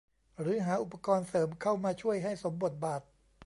[0.39, 3.01] หรือหาอุปกรณ์เสริมเข้ามาช่วยให้สมบทบาท